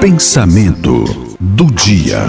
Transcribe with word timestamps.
Pensamento 0.00 1.04
do 1.38 1.66
dia. 1.66 2.20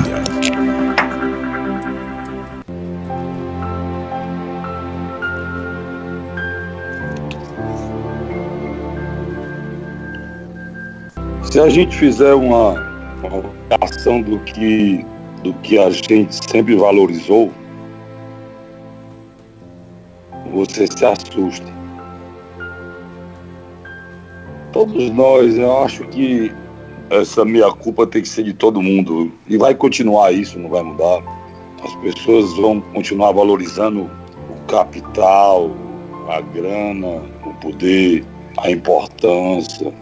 Se 11.43 11.61
a 11.61 11.69
gente 11.69 11.95
fizer 11.95 12.33
uma, 12.33 12.75
ação 13.81 14.21
do 14.21 14.37
que, 14.39 15.05
do 15.41 15.53
que 15.63 15.77
a 15.77 15.89
gente 15.91 16.35
sempre 16.51 16.75
valorizou, 16.75 17.49
você 20.53 20.85
se 20.87 21.05
assusta. 21.05 21.71
Todos 24.73 25.09
nós, 25.11 25.57
eu 25.57 25.83
acho 25.83 26.03
que 26.07 26.51
essa 27.11 27.43
minha 27.43 27.69
culpa 27.73 28.07
tem 28.07 28.21
que 28.21 28.29
ser 28.29 28.43
de 28.43 28.53
todo 28.53 28.81
mundo. 28.81 29.31
E 29.47 29.57
vai 29.57 29.75
continuar 29.75 30.31
isso, 30.31 30.57
não 30.57 30.69
vai 30.69 30.81
mudar. 30.81 31.21
As 31.83 31.93
pessoas 31.95 32.53
vão 32.55 32.79
continuar 32.79 33.33
valorizando 33.33 34.09
o 34.49 34.65
capital, 34.67 35.71
a 36.29 36.39
grana, 36.39 37.21
o 37.45 37.53
poder, 37.59 38.23
a 38.57 38.71
importância. 38.71 39.93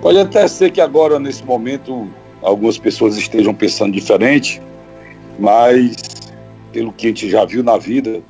Pode 0.00 0.18
até 0.18 0.48
ser 0.48 0.70
que 0.70 0.80
agora, 0.80 1.18
nesse 1.18 1.44
momento, 1.44 2.08
algumas 2.42 2.78
pessoas 2.78 3.16
estejam 3.18 3.52
pensando 3.52 3.92
diferente, 3.92 4.60
mas 5.38 5.96
pelo 6.72 6.92
que 6.92 7.06
a 7.06 7.08
gente 7.10 7.28
já 7.28 7.44
viu 7.44 7.62
na 7.62 7.76
vida, 7.76 8.22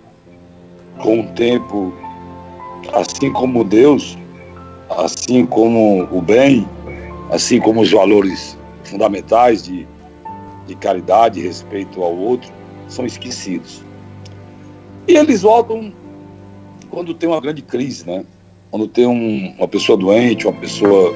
com 0.99 1.21
o 1.21 1.27
tempo, 1.35 1.93
assim 2.93 3.33
como 3.33 3.63
Deus, 3.63 4.17
assim 4.89 5.45
como 5.45 6.09
o 6.11 6.21
bem, 6.23 6.67
assim 7.31 7.61
como 7.61 7.81
os 7.81 7.91
valores 7.91 8.57
fundamentais 8.85 9.63
de, 9.63 9.87
de 10.67 10.75
caridade 10.77 11.41
respeito 11.41 12.03
ao 12.03 12.15
outro, 12.15 12.53
são 12.89 13.05
esquecidos. 13.05 13.83
E 15.09 15.17
eles 15.17 15.43
voltam 15.43 15.93
quando 16.91 17.15
tem 17.15 17.29
uma 17.29 17.41
grande 17.41 17.63
crise, 17.63 18.07
né? 18.07 18.25
Quando 18.71 18.89
tem 18.89 19.07
um, 19.07 19.55
uma 19.57 19.69
pessoa 19.69 19.97
doente, 19.97 20.47
uma 20.47 20.59
pessoa 20.59 21.15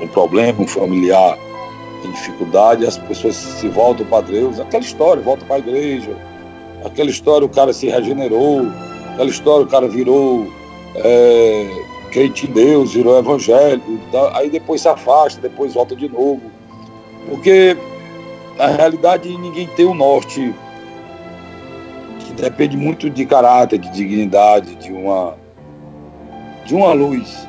um 0.00 0.08
problema, 0.08 0.60
um 0.60 0.66
familiar 0.66 1.38
em 2.04 2.10
dificuldade, 2.10 2.84
as 2.84 2.98
pessoas 2.98 3.36
se 3.36 3.68
voltam 3.68 4.04
para 4.06 4.22
Deus, 4.22 4.58
aquela 4.58 4.82
história, 4.82 5.22
volta 5.22 5.44
para 5.44 5.56
a 5.56 5.58
igreja, 5.60 6.16
aquela 6.84 7.08
história 7.08 7.46
o 7.46 7.48
cara 7.48 7.72
se 7.72 7.88
regenerou, 7.88 8.66
aquela 9.12 9.30
história 9.30 9.64
o 9.64 9.68
cara 9.68 9.88
virou 9.88 10.52
é, 10.96 11.70
crente 12.12 12.46
em 12.46 12.52
Deus, 12.52 12.92
virou 12.92 13.18
evangélico, 13.18 13.98
aí 14.34 14.50
depois 14.50 14.82
se 14.82 14.88
afasta, 14.88 15.40
depois 15.40 15.74
volta 15.74 15.96
de 15.96 16.08
novo. 16.08 16.42
Porque 17.28 17.76
na 18.56 18.66
realidade 18.66 19.36
ninguém 19.36 19.66
tem 19.68 19.86
o 19.86 19.94
norte, 19.94 20.54
que 22.20 22.32
depende 22.34 22.76
muito 22.76 23.08
de 23.08 23.24
caráter, 23.24 23.78
de 23.78 23.90
dignidade, 23.90 24.74
de 24.76 24.92
uma, 24.92 25.36
de 26.66 26.74
uma 26.74 26.92
luz 26.92 27.48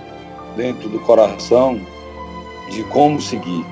dentro 0.55 0.87
do 0.89 0.99
coração 0.99 1.79
de 2.69 2.83
como 2.85 3.21
seguir. 3.21 3.65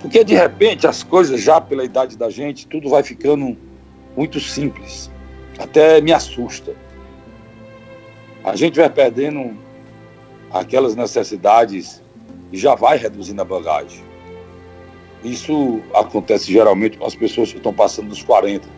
Porque 0.00 0.24
de 0.24 0.34
repente 0.34 0.86
as 0.86 1.02
coisas 1.02 1.40
já 1.40 1.60
pela 1.60 1.84
idade 1.84 2.16
da 2.16 2.30
gente, 2.30 2.66
tudo 2.66 2.88
vai 2.88 3.02
ficando 3.02 3.56
muito 4.16 4.40
simples. 4.40 5.10
Até 5.58 6.00
me 6.00 6.12
assusta. 6.12 6.74
A 8.44 8.56
gente 8.56 8.78
vai 8.78 8.90
perdendo 8.90 9.56
aquelas 10.50 10.96
necessidades 10.96 12.02
e 12.52 12.58
já 12.58 12.74
vai 12.74 12.98
reduzindo 12.98 13.40
a 13.40 13.44
bagagem. 13.44 14.02
Isso 15.24 15.80
acontece 15.94 16.52
geralmente 16.52 16.98
com 16.98 17.06
as 17.06 17.14
pessoas 17.14 17.50
que 17.50 17.58
estão 17.58 17.72
passando 17.72 18.08
dos 18.08 18.22
40. 18.22 18.68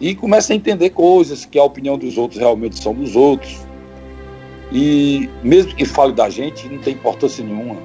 E 0.00 0.14
começa 0.14 0.52
a 0.52 0.56
entender 0.56 0.90
coisas 0.90 1.44
que 1.44 1.58
a 1.58 1.64
opinião 1.64 1.98
dos 1.98 2.16
outros 2.16 2.40
realmente 2.40 2.82
são 2.82 2.94
dos 2.94 3.14
outros 3.14 3.60
e 4.72 5.28
mesmo 5.42 5.74
que 5.74 5.84
fale 5.84 6.12
da 6.12 6.30
gente, 6.30 6.68
não 6.68 6.78
tem 6.78 6.94
importância 6.94 7.44
nenhuma. 7.44 7.76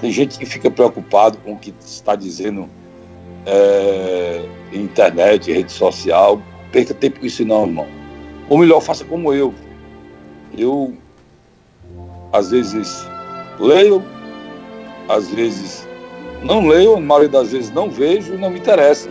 Tem 0.00 0.10
gente 0.10 0.38
que 0.38 0.44
fica 0.44 0.70
preocupado 0.70 1.38
com 1.38 1.52
o 1.52 1.58
que 1.58 1.72
está 1.80 2.14
dizendo 2.14 2.68
é, 3.46 4.44
internet, 4.72 5.50
rede 5.50 5.72
social. 5.72 6.42
Perca 6.70 6.92
tempo 6.92 7.20
com 7.20 7.26
isso 7.26 7.44
não, 7.44 7.64
irmão. 7.64 7.86
Ou 8.48 8.58
melhor, 8.58 8.80
faça 8.80 9.04
como 9.04 9.32
eu. 9.32 9.52
Eu, 10.56 10.94
às 12.32 12.50
vezes, 12.50 13.06
leio, 13.58 14.02
às 15.08 15.28
vezes 15.28 15.86
não 16.42 16.66
leio, 16.66 16.94
a 16.94 17.00
maioria 17.00 17.28
das 17.28 17.52
vezes 17.52 17.70
não 17.70 17.90
vejo 17.90 18.34
e 18.34 18.38
não 18.38 18.50
me 18.50 18.58
interessa. 18.58 19.10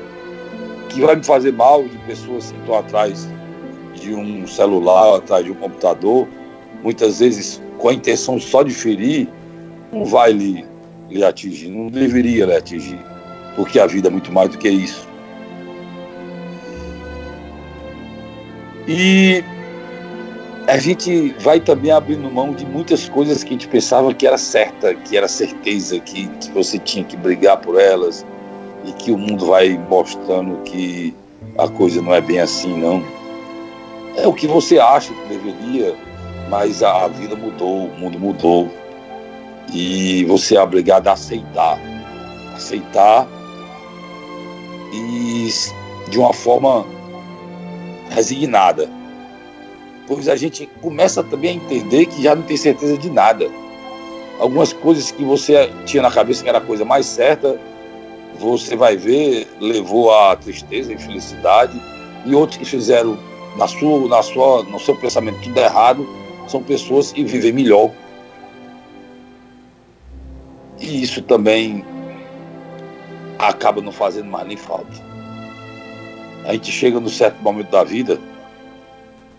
Que 0.89 1.01
vai 1.01 1.15
me 1.15 1.23
fazer 1.23 1.51
mal 1.51 1.83
de 1.83 1.97
pessoas 1.99 2.51
que 2.51 2.59
estão 2.59 2.77
atrás 2.77 3.27
de 3.95 4.13
um 4.13 4.45
celular, 4.47 5.17
atrás 5.17 5.43
de 5.43 5.51
um 5.51 5.55
computador, 5.55 6.27
muitas 6.83 7.19
vezes 7.19 7.61
com 7.77 7.89
a 7.89 7.93
intenção 7.93 8.39
só 8.39 8.63
de 8.63 8.73
ferir, 8.73 9.27
não 9.91 10.05
vai 10.05 10.31
lhe, 10.31 10.65
lhe 11.09 11.23
atingir, 11.23 11.69
não 11.69 11.87
deveria 11.87 12.45
lhe 12.45 12.55
atingir, 12.55 12.99
porque 13.55 13.79
a 13.79 13.87
vida 13.87 14.07
é 14.07 14.11
muito 14.11 14.31
mais 14.31 14.49
do 14.49 14.57
que 14.57 14.69
isso. 14.69 15.07
E 18.87 19.43
a 20.67 20.77
gente 20.77 21.29
vai 21.39 21.59
também 21.59 21.91
abrindo 21.91 22.29
mão 22.31 22.53
de 22.53 22.65
muitas 22.65 23.07
coisas 23.09 23.43
que 23.43 23.49
a 23.49 23.53
gente 23.53 23.67
pensava 23.67 24.13
que 24.13 24.25
era 24.25 24.37
certa, 24.37 24.93
que 24.93 25.15
era 25.15 25.27
certeza, 25.27 25.99
que, 25.99 26.27
que 26.27 26.51
você 26.51 26.79
tinha 26.79 27.03
que 27.03 27.15
brigar 27.15 27.57
por 27.57 27.79
elas 27.79 28.25
e 28.85 28.91
que 28.93 29.11
o 29.11 29.17
mundo 29.17 29.47
vai 29.47 29.77
mostrando 29.89 30.61
que 30.63 31.15
a 31.57 31.67
coisa 31.67 32.01
não 32.01 32.13
é 32.13 32.21
bem 32.21 32.39
assim, 32.39 32.77
não. 32.77 33.03
É 34.17 34.27
o 34.27 34.33
que 34.33 34.47
você 34.47 34.79
acha 34.79 35.13
que 35.13 35.27
deveria, 35.27 35.95
mas 36.49 36.81
a, 36.81 37.05
a 37.05 37.07
vida 37.07 37.35
mudou, 37.35 37.87
o 37.87 37.99
mundo 37.99 38.19
mudou. 38.19 38.71
E 39.73 40.23
você 40.25 40.55
é 40.55 40.61
obrigado 40.61 41.07
a 41.07 41.13
aceitar. 41.13 41.79
Aceitar 42.55 43.27
e 44.93 45.49
de 46.09 46.17
uma 46.17 46.33
forma 46.33 46.85
resignada. 48.15 48.89
Pois 50.07 50.27
a 50.27 50.35
gente 50.35 50.67
começa 50.81 51.23
também 51.23 51.51
a 51.51 51.53
entender 51.53 52.05
que 52.05 52.23
já 52.23 52.35
não 52.35 52.43
tem 52.43 52.57
certeza 52.57 52.97
de 52.97 53.09
nada. 53.09 53.49
Algumas 54.39 54.73
coisas 54.73 55.11
que 55.11 55.23
você 55.23 55.69
tinha 55.85 56.01
na 56.01 56.11
cabeça 56.11 56.43
que 56.43 56.49
era 56.49 56.59
a 56.59 56.61
coisa 56.61 56.85
mais 56.85 57.05
certa, 57.05 57.59
você 58.39 58.75
vai 58.75 58.95
ver, 58.97 59.47
levou 59.59 60.13
a 60.13 60.35
tristeza, 60.35 60.93
infelicidade, 60.93 61.79
e 62.25 62.35
outros 62.35 62.57
que 62.57 62.65
fizeram 62.65 63.17
na 63.57 63.67
sua, 63.67 64.07
na 64.07 64.21
sua, 64.21 64.63
no 64.63 64.79
seu 64.79 64.95
pensamento 64.95 65.39
tudo 65.41 65.57
errado, 65.57 66.07
são 66.47 66.61
pessoas 66.61 67.11
que 67.11 67.23
vivem 67.23 67.53
melhor. 67.53 67.91
E 70.79 71.01
isso 71.01 71.21
também 71.21 71.83
acaba 73.39 73.81
não 73.81 73.91
fazendo 73.91 74.29
mais 74.29 74.47
nem 74.47 74.57
falta. 74.57 75.14
A 76.45 76.53
gente 76.53 76.71
chega 76.71 76.99
num 76.99 77.09
certo 77.09 77.41
momento 77.41 77.71
da 77.71 77.83
vida 77.83 78.19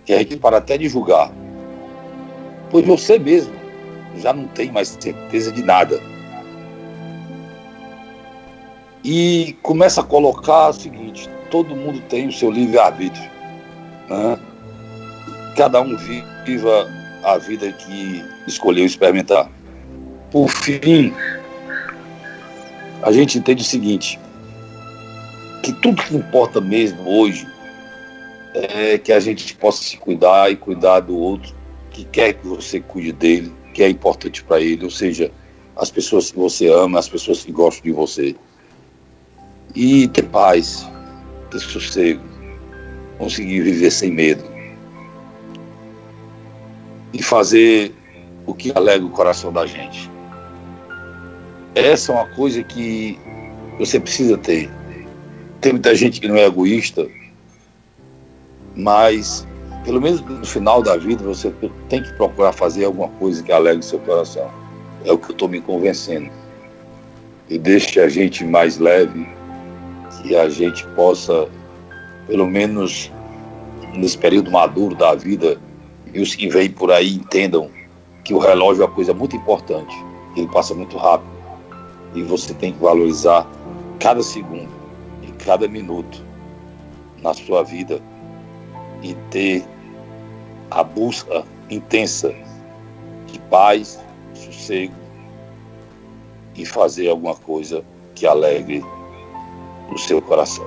que 0.05 0.13
a 0.13 0.19
gente 0.19 0.37
para 0.37 0.59
até 0.59 0.77
de 0.77 0.89
julgar. 0.89 1.31
Pois 2.71 2.87
você 2.87 3.19
mesmo 3.19 3.55
já 4.19 4.33
não 4.33 4.47
tem 4.49 4.73
mais 4.73 4.89
certeza 4.89 5.53
de 5.53 5.63
nada. 5.63 6.01
E 9.05 9.57
começa 9.63 10.01
a 10.01 10.05
colocar 10.05 10.71
o 10.71 10.73
seguinte: 10.73 11.29
todo 11.51 11.77
mundo 11.77 12.01
tem 12.09 12.29
o 12.29 12.33
seu 12.33 12.51
livre-arbítrio. 12.51 13.31
Né? 14.09 14.39
Cada 15.57 15.81
um 15.81 15.97
viva 16.45 16.89
a 17.23 17.39
vida 17.39 17.71
que 17.73 18.25
escolheu 18.47 18.85
experimentar. 18.85 19.49
Por 20.31 20.49
fim, 20.49 21.15
a 23.03 23.13
gente 23.13 23.39
entende 23.39 23.63
o 23.63 23.67
seguinte: 23.67 24.19
que 25.67 25.73
tudo 25.73 26.01
que 26.01 26.15
importa 26.15 26.61
mesmo 26.61 27.03
hoje 27.11 27.45
é 28.55 28.97
que 28.97 29.13
a 29.13 29.19
gente 29.19 29.53
possa 29.57 29.83
se 29.83 29.97
cuidar 29.97 30.49
e 30.49 30.55
cuidar 30.55 31.01
do 31.01 31.19
outro 31.19 31.53
que 31.91 32.05
quer 32.05 32.35
que 32.35 32.47
você 32.47 32.79
cuide 32.79 33.11
dele, 33.11 33.53
que 33.75 33.83
é 33.83 33.89
importante 33.89 34.45
para 34.45 34.61
ele, 34.61 34.85
ou 34.85 34.91
seja, 34.91 35.29
as 35.75 35.91
pessoas 35.91 36.31
que 36.31 36.39
você 36.39 36.69
ama, 36.69 37.01
as 37.01 37.09
pessoas 37.09 37.43
que 37.43 37.51
gostam 37.51 37.83
de 37.83 37.91
você. 37.91 38.37
E 39.75 40.07
ter 40.07 40.23
paz, 40.27 40.89
ter 41.51 41.59
sossego, 41.59 42.23
conseguir 43.19 43.63
viver 43.63 43.91
sem 43.91 44.13
medo 44.13 44.45
e 47.13 47.21
fazer 47.21 47.93
o 48.47 48.55
que 48.55 48.71
alega 48.73 49.05
o 49.05 49.11
coração 49.11 49.53
da 49.53 49.67
gente. 49.67 50.09
Essa 51.75 52.13
é 52.13 52.15
uma 52.15 52.29
coisa 52.37 52.63
que 52.63 53.19
você 53.81 53.99
precisa 53.99 54.39
ter. 54.39 54.71
Tem 55.61 55.73
muita 55.73 55.95
gente 55.95 56.21
que 56.21 56.29
não 56.29 56.37
é 56.37 56.45
egoísta, 56.45 57.09
mas 58.75 59.47
pelo 59.85 60.01
menos 60.01 60.21
no 60.21 60.45
final 60.45 60.83
da 60.83 60.97
vida 60.97 61.23
você 61.23 61.53
tem 61.89 62.03
que 62.03 62.13
procurar 62.15 62.53
fazer 62.53 62.85
alguma 62.85 63.09
coisa 63.09 63.43
que 63.43 63.53
alegue 63.53 63.81
o 63.81 63.83
seu 63.83 63.99
coração. 64.01 64.51
É 65.05 65.13
o 65.13 65.19
que 65.19 65.31
eu 65.31 65.33
estou 65.33 65.49
me 65.49 65.61
convencendo. 65.61 66.31
E 67.49 67.59
deixe 67.59 68.01
a 68.01 68.09
gente 68.09 68.45
mais 68.45 68.79
leve, 68.79 69.27
que 70.23 70.35
a 70.35 70.49
gente 70.49 70.85
possa, 70.89 71.49
pelo 72.27 72.47
menos 72.47 73.11
nesse 73.95 74.19
período 74.19 74.51
maduro 74.51 74.95
da 74.95 75.15
vida, 75.15 75.59
e 76.13 76.21
os 76.21 76.35
que 76.35 76.49
vêm 76.49 76.69
por 76.69 76.91
aí 76.91 77.15
entendam 77.15 77.71
que 78.25 78.35
o 78.35 78.39
relógio 78.39 78.83
é 78.83 78.87
uma 78.87 78.93
coisa 78.93 79.15
muito 79.15 79.37
importante, 79.37 79.95
ele 80.37 80.49
passa 80.49 80.75
muito 80.75 80.97
rápido 80.97 81.31
e 82.15 82.23
você 82.23 82.53
tem 82.55 82.73
que 82.73 82.81
valorizar 82.81 83.49
cada 84.01 84.23
segundo 84.23 84.86
cada 85.47 85.69
minuto 85.69 86.25
na 87.23 87.33
sua 87.33 87.63
vida 87.63 88.03
e 89.01 89.15
ter 89.31 89.65
a 90.73 90.83
busca 90.83 91.45
intensa 91.71 92.35
de 93.29 93.39
paz, 93.49 94.05
sossego 94.35 94.95
e 96.57 96.67
fazer 96.67 97.09
alguma 97.09 97.37
coisa 97.37 97.85
que 98.17 98.27
alegre 98.27 98.83
o 99.93 99.97
seu 99.97 100.21
coração. 100.21 100.67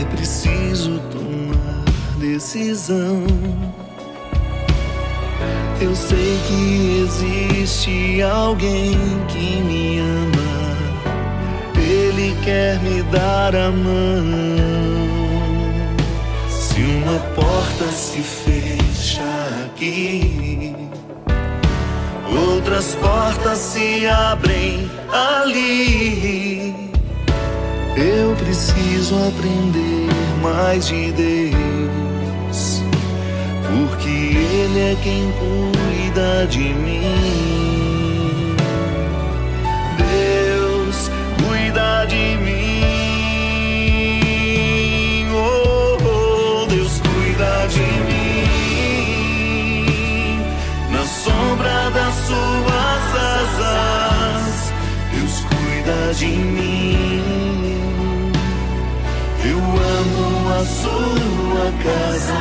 É 0.00 0.04
preciso 0.16 0.98
tomar 1.10 1.84
decisão. 2.18 3.24
Eu 5.80 5.94
sei 5.94 6.38
que 6.46 7.04
existe 7.04 8.22
alguém 8.22 8.92
que 9.28 9.56
me 9.62 9.98
ama. 9.98 10.42
Ele 11.76 12.36
quer 12.44 12.80
me 12.80 13.02
dar 13.04 13.54
a 13.54 13.70
mão. 13.70 14.62
Se 16.48 16.80
uma 16.80 17.18
porta 17.34 17.92
se 17.92 18.20
fecha 18.20 19.22
aqui 19.66 20.72
outras 22.72 22.94
portas 22.94 23.58
se 23.58 24.06
abrem 24.06 24.90
ali. 25.12 26.91
Eu 27.96 28.34
preciso 28.36 29.14
aprender 29.28 30.08
mais 30.40 30.86
de 30.86 31.12
Deus, 31.12 32.82
porque 33.68 34.08
Ele 34.08 34.80
é 34.80 34.96
quem 35.02 35.30
cuida 35.32 36.46
de 36.46 36.72
mim. 36.74 37.41
A 60.62 60.64
sua 60.64 61.72
casa 61.82 62.38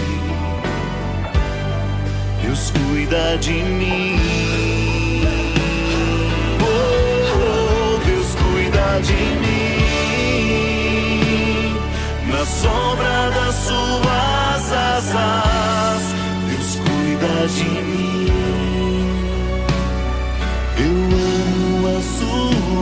Deus 2.42 2.72
cuida 2.72 3.38
de 3.38 3.54
mim. 3.54 4.19